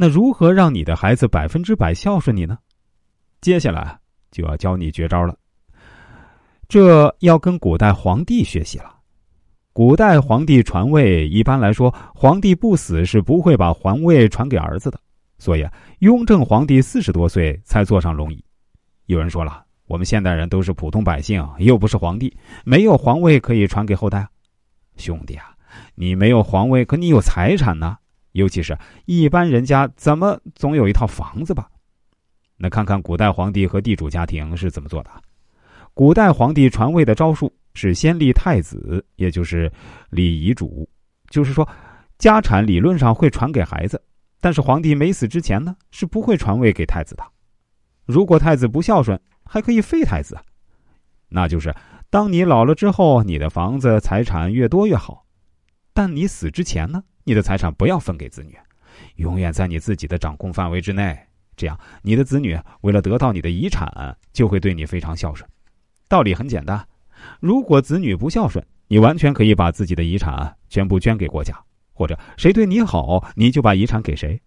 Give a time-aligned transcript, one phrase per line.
[0.00, 2.56] 那如何让你的孩子百分之百孝顺你呢？
[3.40, 3.98] 接下来
[4.30, 5.36] 就要教你绝招了。
[6.68, 8.94] 这要跟古代皇帝学习了。
[9.72, 15.00] 古代皇帝传位，一般来说，皇帝不死是不会把皇位传给儿子的。
[15.36, 15.66] 所以，
[15.98, 18.44] 雍正皇帝四十多岁才坐上龙椅。
[19.06, 24.28] 有人说了，我们现代人都是普通百姓，又不是皇帝，没有皇位可以传给后代。
[24.96, 25.56] 兄弟啊，
[25.96, 27.96] 你没有皇位，可你有财产呢。
[28.32, 28.76] 尤其是
[29.06, 31.68] 一般人家，怎么总有一套房子吧？
[32.56, 35.10] 那看看古代皇帝和地主家庭是怎么做的。
[35.94, 39.70] 古代皇帝传位的招数是先立太子，也就是
[40.10, 40.88] 立遗嘱，
[41.30, 41.68] 就是说，
[42.18, 44.00] 家产理论上会传给孩子。
[44.40, 47.24] 但是皇帝没死之前呢，是不会传位给太子的。
[48.04, 50.38] 如果太子不孝顺，还可以废太子，
[51.28, 51.74] 那就是
[52.10, 55.26] 当你老了之后，你的房子财产越多越好。
[55.92, 58.56] 但你死之前呢，你的财产不要分给子女，
[59.16, 61.14] 永远在你自己的掌控范围之内。
[61.58, 65.46] 这样，你的子女为了得到你的遗产，就会对你非常孝顺。
[66.08, 66.82] 道理很简单，
[67.38, 71.54] 如果子女不孝顺，你完全可以把自己的遗产全部捐给国家。
[71.92, 74.40] 或者谁对你好，你就把遗产给谁，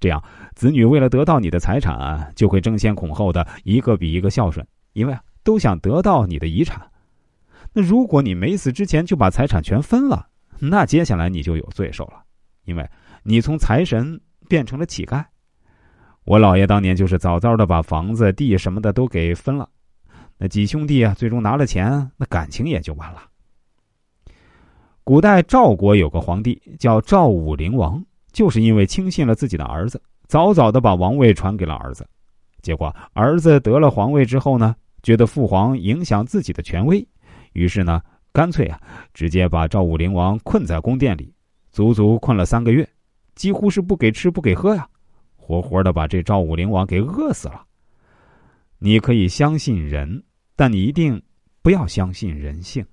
[0.00, 6.80] 这样子女为了得到你的财产，就会争先恐后的一个比一个孝顺，因为都想得到你的遗产。
[7.74, 10.28] 那如果你没死之前就把财产全分了，
[10.58, 12.22] 那接下来你就有罪受了，
[12.64, 12.88] 因为
[13.22, 15.24] 你从财神变成了乞丐。
[16.24, 19.68] 我姥爷当年就是早早的把房子、地什么的都给分了，
[20.38, 23.22] 那几兄弟啊，最终拿了钱，那感情也就完了。
[25.04, 32.04] 古代赵国有个皇帝叫赵武灵王，就是因为轻信了自己的儿子，早早的把王位传给了儿子。
[32.60, 37.06] 结果儿子得了皇位之后呢，觉得父皇影响自己的权威，
[37.52, 38.02] 于是呢，
[38.36, 38.78] 干脆啊，
[39.14, 41.32] 直接把赵武灵王困在宫殿里，
[41.70, 42.86] 足足困了三个月，
[43.34, 44.86] 几乎是不给吃不给喝呀，
[45.36, 47.64] 活活的把这赵武灵王给饿死了。
[48.78, 50.22] 你可以相信人，
[50.54, 51.22] 但你一定
[51.62, 52.84] 不要相信人性。